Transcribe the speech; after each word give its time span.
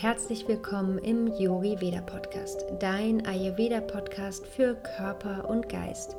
herzlich 0.00 0.48
willkommen 0.48 0.98
im 0.98 1.28
Yogi 1.38 1.80
Veda 1.80 2.00
Podcast, 2.00 2.64
dein 2.80 3.24
Ayurveda 3.26 3.80
Podcast 3.80 4.44
für 4.44 4.74
Körper 4.96 5.48
und 5.48 5.68
Geist. 5.68 6.16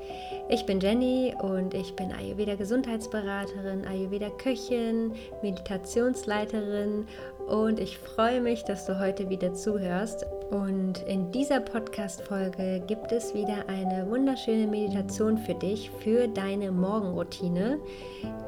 Ich 0.48 0.66
bin 0.66 0.80
Jenny 0.80 1.36
und 1.42 1.74
ich 1.74 1.94
bin 1.96 2.12
Ayurveda 2.14 2.56
Gesundheitsberaterin, 2.56 3.86
Ayurveda 3.86 4.30
Köchin, 4.30 5.14
Meditationsleiterin 5.42 7.06
und 7.48 7.80
ich 7.80 7.98
freue 7.98 8.42
mich, 8.42 8.64
dass 8.64 8.86
du 8.86 9.00
heute 9.00 9.30
wieder 9.30 9.54
zuhörst. 9.54 10.26
Und 10.50 11.04
in 11.08 11.32
dieser 11.32 11.60
Podcast-Folge 11.60 12.84
gibt 12.88 13.12
es 13.12 13.34
wieder 13.34 13.68
eine 13.68 14.10
wunderschöne 14.10 14.68
Meditation 14.68 15.38
für 15.38 15.54
dich, 15.54 15.92
für 16.04 16.28
deine 16.28 16.72
Morgenroutine, 16.72 17.80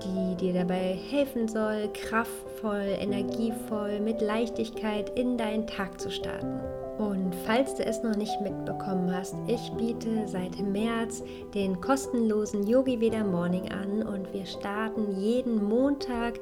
die 0.04 0.36
dir 0.36 0.54
dabei 0.54 0.98
helfen 1.10 1.48
soll, 1.48 1.90
kraftvoll, 1.94 2.96
energievoll, 3.00 4.00
mit 4.00 4.22
Leichtigkeit 4.22 5.10
in 5.18 5.27
deinen 5.36 5.66
Tag 5.66 6.00
zu 6.00 6.12
starten. 6.12 6.60
Und 6.98 7.36
falls 7.46 7.76
du 7.76 7.86
es 7.86 8.02
noch 8.02 8.16
nicht 8.16 8.42
mitbekommen 8.42 9.14
hast, 9.14 9.36
ich 9.48 9.72
biete 9.74 10.28
seit 10.28 10.60
März 10.60 11.24
den 11.54 11.80
kostenlosen 11.80 12.66
Yogi 12.66 13.00
Veda 13.00 13.24
Morning 13.24 13.72
an 13.72 14.02
und 14.02 14.34
wir 14.34 14.46
starten 14.46 15.20
jeden 15.20 15.64
Montag 15.64 16.40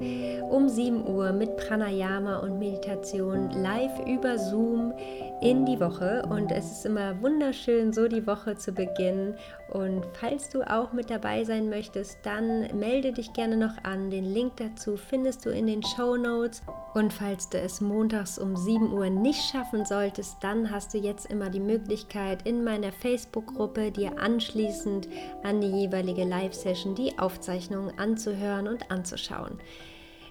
um 0.50 0.68
7 0.68 1.06
Uhr 1.06 1.32
mit 1.32 1.56
Pranayama 1.58 2.38
und 2.38 2.58
Meditation 2.58 3.50
live 3.50 4.06
über 4.06 4.38
Zoom 4.38 4.94
in 5.42 5.66
die 5.66 5.78
Woche 5.78 6.22
und 6.30 6.50
es 6.50 6.70
ist 6.70 6.86
immer 6.86 7.20
wunderschön, 7.20 7.92
so 7.92 8.08
die 8.08 8.26
Woche 8.26 8.56
zu 8.56 8.72
beginnen. 8.72 9.34
Und 9.72 10.04
falls 10.12 10.48
du 10.48 10.62
auch 10.62 10.92
mit 10.92 11.10
dabei 11.10 11.42
sein 11.42 11.68
möchtest, 11.68 12.18
dann 12.22 12.78
melde 12.78 13.12
dich 13.12 13.32
gerne 13.32 13.56
noch 13.56 13.82
an. 13.82 14.10
Den 14.10 14.24
Link 14.24 14.56
dazu 14.58 14.96
findest 14.96 15.44
du 15.44 15.50
in 15.50 15.66
den 15.66 15.82
Show 15.82 16.16
Notes. 16.16 16.62
Und 16.94 17.12
falls 17.12 17.48
du 17.48 17.58
es 17.58 17.80
montags 17.80 18.38
um 18.38 18.56
7 18.56 18.92
Uhr 18.92 19.10
nicht 19.10 19.42
schaffen 19.50 19.84
solltest, 19.84 20.36
dann 20.40 20.70
hast 20.70 20.94
du 20.94 20.98
jetzt 20.98 21.26
immer 21.26 21.50
die 21.50 21.60
Möglichkeit, 21.60 22.46
in 22.46 22.62
meiner 22.62 22.92
Facebook-Gruppe 22.92 23.90
dir 23.90 24.18
anschließend 24.20 25.08
an 25.42 25.60
die 25.60 25.66
jeweilige 25.66 26.24
Live-Session 26.24 26.94
die 26.94 27.18
Aufzeichnung 27.18 27.98
anzuhören 27.98 28.68
und 28.68 28.90
anzuschauen. 28.90 29.58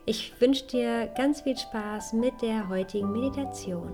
Ich 0.06 0.40
wünsche 0.40 0.68
dir 0.68 1.08
ganz 1.18 1.42
viel 1.42 1.58
Spaß 1.58 2.14
mit 2.14 2.42
der 2.42 2.70
heutigen 2.70 3.12
Meditation. 3.12 3.92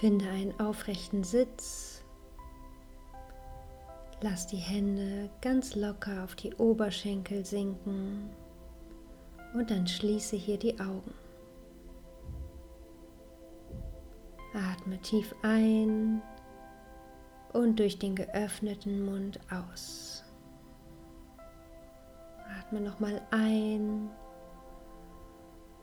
Finde 0.00 0.28
einen 0.28 0.58
aufrechten 0.58 1.24
Sitz. 1.24 1.97
Lass 4.20 4.48
die 4.48 4.56
Hände 4.56 5.30
ganz 5.40 5.76
locker 5.76 6.24
auf 6.24 6.34
die 6.34 6.52
Oberschenkel 6.56 7.44
sinken 7.44 8.28
und 9.54 9.70
dann 9.70 9.86
schließe 9.86 10.34
hier 10.34 10.58
die 10.58 10.78
Augen. 10.80 11.14
Atme 14.54 14.98
tief 15.02 15.32
ein 15.42 16.20
und 17.52 17.78
durch 17.78 18.00
den 18.00 18.16
geöffneten 18.16 19.04
Mund 19.04 19.38
aus. 19.52 20.24
Atme 22.58 22.80
nochmal 22.80 23.22
ein 23.30 24.10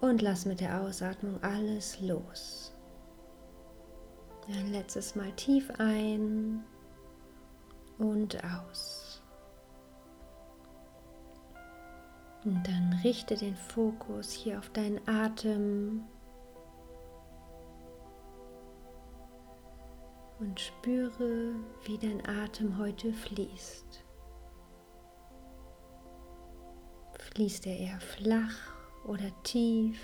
und 0.02 0.22
lass 0.22 0.46
mit 0.46 0.60
der 0.60 0.82
Ausatmung 0.82 1.42
alles 1.42 2.02
los. 2.02 2.74
Ein 4.50 4.74
letztes 4.74 5.16
Mal 5.16 5.32
tief 5.32 5.72
ein 5.78 6.66
und 7.98 8.38
aus. 8.44 9.22
Und 12.44 12.68
dann 12.68 13.00
richte 13.04 13.36
den 13.36 13.56
Fokus 13.56 14.32
hier 14.32 14.60
auf 14.60 14.70
deinen 14.70 15.00
Atem 15.08 16.04
und 20.40 20.60
spüre, 20.60 21.56
wie 21.86 21.98
dein 21.98 22.26
Atem 22.28 22.78
heute 22.78 23.12
fließt. 23.14 24.04
Fließt 27.20 27.66
er 27.66 27.78
eher 27.78 28.00
flach 28.00 28.74
oder 29.06 29.32
tief? 29.44 30.00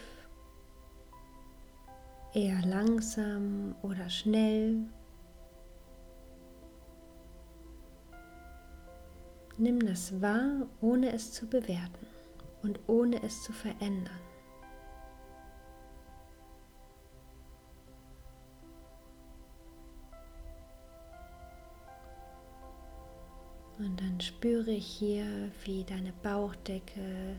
eher 2.33 2.61
langsam 2.65 3.75
oder 3.81 4.09
schnell. 4.09 4.85
Nimm 9.61 9.79
das 9.85 10.19
wahr, 10.19 10.65
ohne 10.81 11.13
es 11.13 11.33
zu 11.33 11.45
bewerten 11.45 12.07
und 12.63 12.79
ohne 12.87 13.21
es 13.21 13.43
zu 13.43 13.53
verändern. 13.53 14.19
Und 23.77 24.01
dann 24.01 24.19
spüre 24.19 24.71
ich 24.71 24.87
hier, 24.87 25.51
wie 25.65 25.83
deine 25.83 26.13
Bauchdecke, 26.23 27.35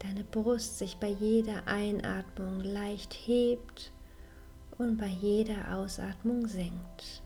deine 0.00 0.24
Brust 0.24 0.80
sich 0.80 0.96
bei 0.96 1.10
jeder 1.10 1.68
Einatmung 1.68 2.62
leicht 2.62 3.12
hebt 3.12 3.92
und 4.76 4.96
bei 4.96 5.06
jeder 5.06 5.76
Ausatmung 5.76 6.48
senkt. 6.48 7.23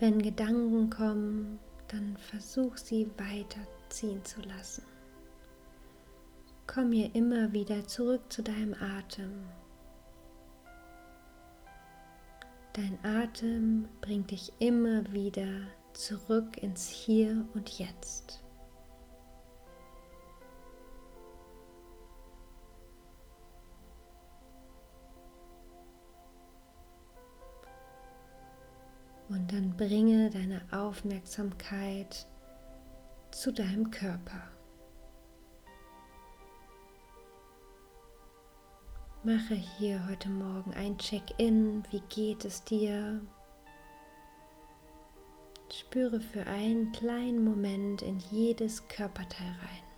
Wenn 0.00 0.20
Gedanken 0.20 0.90
kommen, 0.90 1.60
dann 1.88 2.16
versuch 2.16 2.76
sie 2.76 3.08
weiterziehen 3.18 4.24
zu 4.24 4.40
lassen. 4.42 4.82
Komm 6.66 6.92
hier 6.92 7.14
immer 7.14 7.52
wieder 7.52 7.86
zurück 7.86 8.22
zu 8.32 8.42
deinem 8.42 8.74
Atem. 8.74 9.44
Dein 12.72 12.98
Atem 13.04 13.88
bringt 14.00 14.30
dich 14.30 14.52
immer 14.58 15.12
wieder 15.12 15.48
zurück 15.92 16.62
ins 16.62 16.88
Hier 16.88 17.44
und 17.54 17.78
Jetzt. 17.78 18.42
Und 29.30 29.52
dann 29.52 29.76
bringe 29.76 30.28
deine 30.28 30.60
Aufmerksamkeit 30.72 32.26
zu 33.30 33.52
deinem 33.52 33.92
Körper. 33.92 34.42
Mache 39.22 39.54
hier 39.54 40.04
heute 40.08 40.28
Morgen 40.28 40.74
ein 40.74 40.98
Check-in. 40.98 41.84
Wie 41.90 42.02
geht 42.08 42.44
es 42.44 42.64
dir? 42.64 43.20
Spüre 45.72 46.20
für 46.20 46.44
einen 46.48 46.90
kleinen 46.90 47.44
Moment 47.44 48.02
in 48.02 48.18
jedes 48.32 48.88
Körperteil 48.88 49.46
rein. 49.46 49.89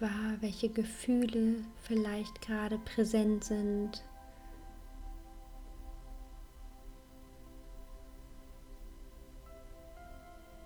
Wahr, 0.00 0.36
welche 0.40 0.68
Gefühle 0.68 1.56
vielleicht 1.82 2.40
gerade 2.40 2.78
präsent 2.78 3.44
sind. 3.44 4.04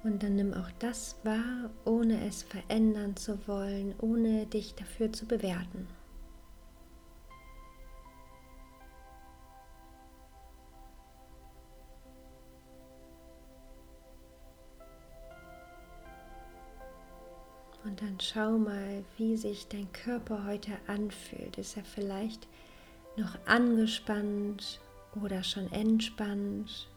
Und 0.03 0.23
dann 0.23 0.37
nimm 0.37 0.53
auch 0.53 0.71
das 0.79 1.17
wahr, 1.25 1.71
ohne 1.85 2.27
es 2.27 2.43
verändern 2.43 3.17
zu 3.17 3.49
wollen, 3.49 3.95
ohne 4.01 4.47
dich 4.47 4.75
dafür 4.75 5.13
zu 5.13 5.27
bewerten. 5.27 5.89
Schau 18.25 18.59
mal, 18.59 19.05
wie 19.17 19.37
sich 19.37 19.69
dein 19.69 19.93
Körper 19.93 20.47
heute 20.47 20.73
anfühlt. 20.87 21.59
Ist 21.59 21.76
er 21.76 21.85
vielleicht 21.85 22.49
noch 23.17 23.37
angespannt 23.47 24.81
oder 25.23 25.43
schon 25.44 25.71
entspannt? 25.73 26.88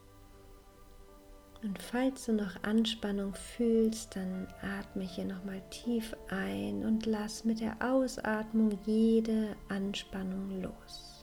Und 1.63 1.81
falls 1.81 2.25
du 2.25 2.33
noch 2.33 2.63
Anspannung 2.63 3.33
fühlst, 3.33 4.15
dann 4.15 4.47
atme 4.61 5.03
hier 5.03 5.25
nochmal 5.25 5.61
tief 5.69 6.15
ein 6.29 6.85
und 6.85 7.05
lass 7.05 7.45
mit 7.45 7.59
der 7.59 7.75
Ausatmung 7.81 8.77
jede 8.85 9.55
Anspannung 9.67 10.61
los. 10.61 11.16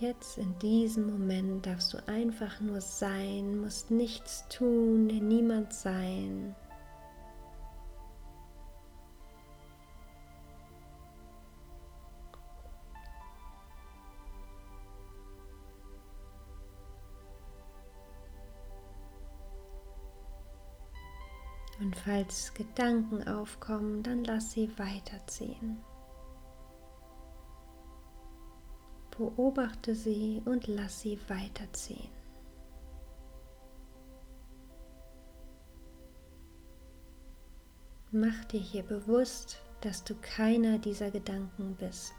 Jetzt 0.00 0.38
in 0.38 0.58
diesem 0.58 1.10
Moment 1.10 1.66
darfst 1.66 1.94
du 1.94 1.98
einfach 2.08 2.60
nur 2.60 2.80
sein, 2.80 3.58
musst 3.58 3.92
nichts 3.92 4.44
tun, 4.48 5.06
niemand 5.06 5.72
sein. 5.72 6.56
Und 21.80 21.96
falls 21.96 22.52
Gedanken 22.54 23.26
aufkommen, 23.28 24.02
dann 24.02 24.24
lass 24.24 24.52
sie 24.52 24.70
weiterziehen. 24.76 25.78
Beobachte 29.16 29.94
sie 29.94 30.42
und 30.44 30.66
lass 30.66 31.00
sie 31.00 31.18
weiterziehen. 31.28 32.08
Mach 38.10 38.44
dir 38.46 38.60
hier 38.60 38.82
bewusst, 38.84 39.60
dass 39.80 40.02
du 40.04 40.14
keiner 40.20 40.78
dieser 40.78 41.10
Gedanken 41.10 41.74
bist. 41.76 42.14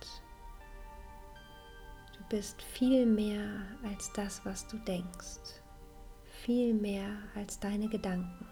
Du 2.17 2.23
bist 2.29 2.61
viel 2.61 3.05
mehr 3.05 3.61
als 3.83 4.11
das, 4.13 4.45
was 4.45 4.67
du 4.67 4.77
denkst, 4.79 5.61
viel 6.43 6.73
mehr 6.73 7.17
als 7.35 7.59
deine 7.59 7.87
Gedanken. 7.87 8.45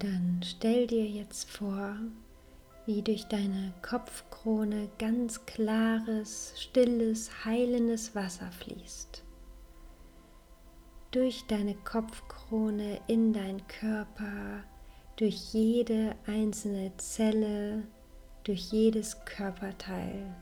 Dann 0.00 0.40
stell 0.42 0.86
dir 0.86 1.04
jetzt 1.04 1.50
vor, 1.50 1.94
wie 2.86 3.02
durch 3.02 3.26
deine 3.26 3.74
Kopfkrone 3.82 4.88
ganz 4.98 5.44
klares, 5.44 6.54
stilles, 6.56 7.44
heilendes 7.44 8.14
Wasser 8.14 8.50
fließt. 8.50 9.22
Durch 11.10 11.44
deine 11.48 11.74
Kopfkrone 11.74 12.98
in 13.08 13.34
dein 13.34 13.66
Körper, 13.66 14.64
durch 15.16 15.52
jede 15.52 16.14
einzelne 16.26 16.96
Zelle, 16.96 17.82
durch 18.44 18.72
jedes 18.72 19.22
Körperteil. 19.26 20.34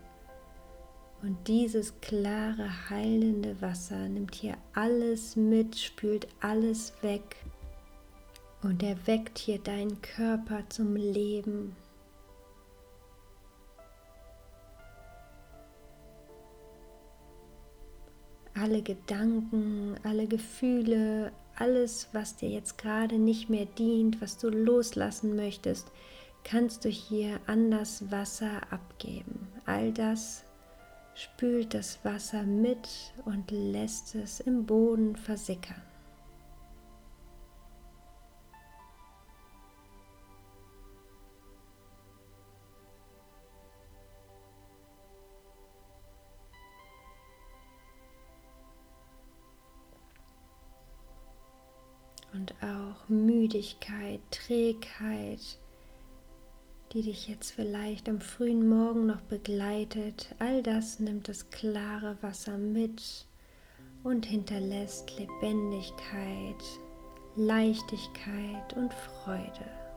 Und 1.21 1.49
dieses 1.49 2.01
klare, 2.01 2.89
heilende 2.91 3.61
Wasser 3.61 4.09
nimmt 4.09 4.37
hier 4.37 4.57
alles 4.73 5.35
mit, 5.35 5.77
spült 5.77 6.29
alles 6.41 6.93
weg 7.03 7.35
und 8.63 8.83
er 8.83 9.07
weckt 9.07 9.39
hier 9.39 9.59
deinen 9.59 10.01
Körper 10.03 10.69
zum 10.69 10.97
Leben. 10.97 11.77
Alle 18.55 18.83
Gedanken, 18.83 19.97
alle 20.03 20.27
Gefühle, 20.27 21.33
alles, 21.57 22.09
was 22.13 22.37
dir 22.37 22.49
jetzt 22.49 22.77
gerade 22.79 23.17
nicht 23.19 23.49
mehr 23.49 23.67
dient, 23.67 24.21
was 24.21 24.37
du 24.39 24.49
loslassen 24.49 25.37
möchtest, 25.37 25.93
kannst 26.43 26.85
du 26.85 26.89
hier 26.89 27.39
an 27.47 27.71
das 27.71 28.11
Wasser 28.11 28.63
abgeben. 28.71 29.49
All 29.65 29.93
das 29.93 30.45
spült 31.15 31.75
das 31.75 32.05
Wasser 32.05 32.43
mit 32.43 32.89
und 33.25 33.51
lässt 33.51 34.15
es 34.15 34.41
im 34.41 34.67
Boden 34.67 35.15
versickern. 35.17 35.88
Müdigkeit, 53.49 54.21
Trägheit, 54.31 55.41
die 56.93 57.01
dich 57.01 57.29
jetzt 57.29 57.53
vielleicht 57.53 58.07
am 58.07 58.21
frühen 58.21 58.69
Morgen 58.69 59.07
noch 59.07 59.23
begleitet, 59.23 60.35
all 60.39 60.63
das 60.63 61.01
nimmt 61.01 61.31
das 61.31 61.49
klare 61.49 62.19
Wasser 62.21 62.59
mit 62.59 63.27
und 64.05 64.27
hinterlässt 64.27 65.19
Lebendigkeit, 65.19 66.63
Leichtigkeit 67.37 68.75
und 68.77 68.93
Freude. 68.93 69.88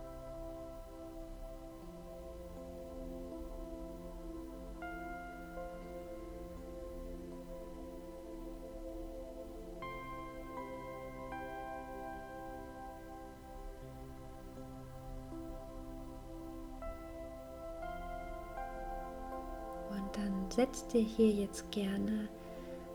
Setz 20.52 20.88
dir 20.88 21.02
hier 21.02 21.30
jetzt 21.30 21.72
gerne 21.72 22.28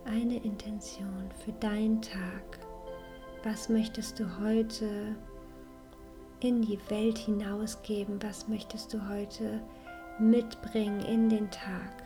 eine 0.05 0.37
Intention 0.37 1.31
für 1.45 1.53
deinen 1.53 2.01
Tag. 2.03 2.59
Was 3.45 3.69
möchtest 3.69 4.21
du 4.21 4.25
heute 4.41 5.17
in 6.41 6.63
die 6.63 6.79
Welt 6.89 7.19
hinausgeben? 7.19 8.23
Was 8.23 8.49
möchtest 8.49 8.93
du 8.93 9.09
heute 9.09 9.61
mitbringen 10.19 11.01
in 11.01 11.29
den 11.29 11.51
Tag? 11.51 12.05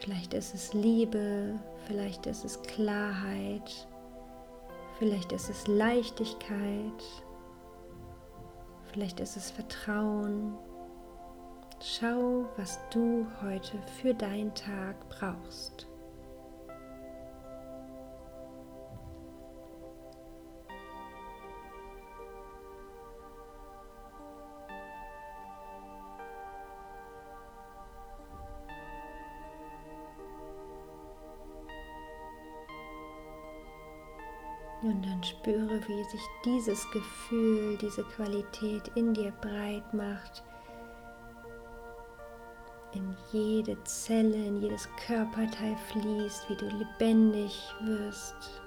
Vielleicht 0.00 0.34
ist 0.34 0.54
es 0.54 0.74
Liebe, 0.74 1.58
vielleicht 1.86 2.26
ist 2.26 2.44
es 2.44 2.60
Klarheit, 2.62 3.88
vielleicht 4.98 5.32
ist 5.32 5.48
es 5.48 5.66
Leichtigkeit, 5.66 7.04
vielleicht 8.92 9.20
ist 9.20 9.36
es 9.36 9.50
Vertrauen, 9.50 10.56
Schau, 11.80 12.44
was 12.56 12.80
du 12.90 13.24
heute 13.40 13.78
für 14.00 14.12
deinen 14.12 14.52
Tag 14.52 14.96
brauchst. 15.08 15.86
Und 34.82 35.04
dann 35.06 35.22
spüre, 35.22 35.80
wie 35.86 36.04
sich 36.04 36.20
dieses 36.44 36.90
Gefühl, 36.90 37.78
diese 37.78 38.02
Qualität 38.02 38.90
in 38.96 39.14
dir 39.14 39.32
breit 39.40 39.94
macht 39.94 40.42
in 42.98 43.16
jede 43.32 43.82
Zelle, 43.84 44.34
in 44.34 44.60
jedes 44.60 44.88
Körperteil 45.06 45.76
fließt, 45.90 46.48
wie 46.48 46.56
du 46.56 46.66
lebendig 46.66 47.74
wirst. 47.82 48.62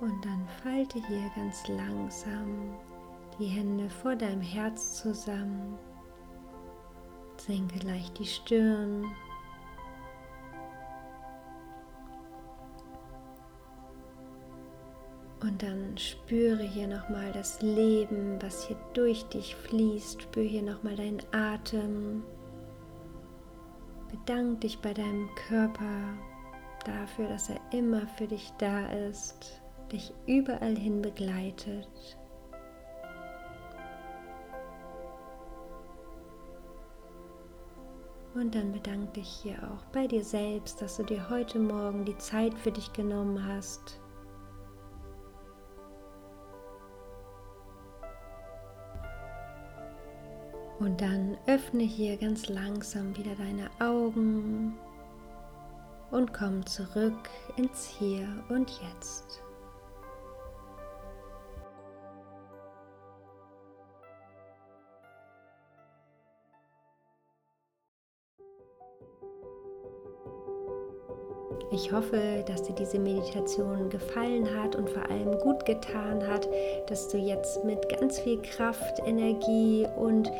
Und 0.00 0.24
dann 0.24 0.46
falte 0.62 0.98
hier 1.06 1.30
ganz 1.36 1.68
langsam 1.68 2.74
die 3.38 3.46
Hände 3.46 3.88
vor 3.88 4.16
deinem 4.16 4.42
Herz 4.42 5.00
zusammen. 5.00 5.78
Senke 7.36 7.78
leicht 7.86 8.18
die 8.18 8.26
Stirn 8.26 9.04
Und 15.42 15.60
dann 15.60 15.98
spüre 15.98 16.62
hier 16.62 16.86
nochmal 16.86 17.32
das 17.32 17.60
Leben, 17.62 18.40
was 18.40 18.64
hier 18.64 18.76
durch 18.94 19.24
dich 19.24 19.56
fließt. 19.56 20.22
Spüre 20.22 20.46
hier 20.46 20.62
nochmal 20.62 20.94
deinen 20.94 21.20
Atem. 21.32 22.22
Bedank 24.08 24.60
dich 24.60 24.78
bei 24.78 24.94
deinem 24.94 25.28
Körper 25.48 26.14
dafür, 26.84 27.28
dass 27.28 27.48
er 27.48 27.60
immer 27.72 28.06
für 28.16 28.28
dich 28.28 28.52
da 28.58 28.86
ist, 29.08 29.60
dich 29.90 30.12
überall 30.26 30.76
hin 30.76 31.02
begleitet. 31.02 31.88
Und 38.34 38.54
dann 38.54 38.72
bedank 38.72 39.12
dich 39.14 39.28
hier 39.28 39.56
auch 39.56 39.84
bei 39.92 40.06
dir 40.06 40.22
selbst, 40.22 40.80
dass 40.80 40.98
du 40.98 41.02
dir 41.02 41.28
heute 41.30 41.58
Morgen 41.58 42.04
die 42.04 42.16
Zeit 42.18 42.54
für 42.54 42.70
dich 42.70 42.92
genommen 42.92 43.44
hast. 43.44 44.01
Und 50.82 51.00
dann 51.00 51.38
öffne 51.46 51.84
hier 51.84 52.16
ganz 52.16 52.48
langsam 52.48 53.16
wieder 53.16 53.36
deine 53.36 53.70
Augen 53.78 54.76
und 56.10 56.34
komm 56.34 56.66
zurück 56.66 57.30
ins 57.56 57.86
Hier 57.86 58.26
und 58.48 58.68
Jetzt. 58.68 59.41
Ich 71.72 71.90
hoffe, 71.90 72.44
dass 72.46 72.64
dir 72.64 72.74
diese 72.74 72.98
Meditation 72.98 73.88
gefallen 73.88 74.46
hat 74.60 74.76
und 74.76 74.90
vor 74.90 75.08
allem 75.10 75.38
gut 75.38 75.64
getan 75.64 76.26
hat, 76.28 76.46
dass 76.86 77.08
du 77.08 77.16
jetzt 77.16 77.64
mit 77.64 77.88
ganz 77.88 78.20
viel 78.20 78.42
Kraft, 78.42 79.00
Energie 79.06 79.86
und 79.96 80.30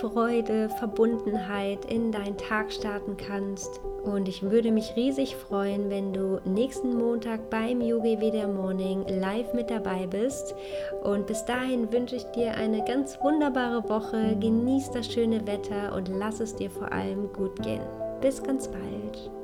Freude, 0.00 0.68
Verbundenheit 0.78 1.86
in 1.86 2.12
deinen 2.12 2.36
Tag 2.36 2.70
starten 2.70 3.16
kannst. 3.16 3.80
Und 4.04 4.28
ich 4.28 4.42
würde 4.42 4.70
mich 4.70 4.94
riesig 4.94 5.34
freuen, 5.34 5.88
wenn 5.88 6.12
du 6.12 6.40
nächsten 6.44 6.94
Montag 6.94 7.48
beim 7.48 7.80
Yogi 7.80 8.20
Veda 8.20 8.46
Morning 8.46 9.06
live 9.08 9.54
mit 9.54 9.70
dabei 9.70 10.06
bist. 10.06 10.54
Und 11.02 11.26
bis 11.26 11.42
dahin 11.46 11.90
wünsche 11.90 12.16
ich 12.16 12.24
dir 12.32 12.52
eine 12.54 12.84
ganz 12.84 13.18
wunderbare 13.22 13.88
Woche. 13.88 14.36
Genieß 14.38 14.90
das 14.90 15.10
schöne 15.10 15.46
Wetter 15.46 15.94
und 15.94 16.08
lass 16.08 16.40
es 16.40 16.54
dir 16.54 16.68
vor 16.68 16.92
allem 16.92 17.32
gut 17.32 17.62
gehen. 17.62 17.86
Bis 18.20 18.42
ganz 18.42 18.68
bald. 18.68 19.41